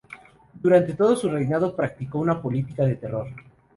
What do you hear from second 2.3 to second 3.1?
política de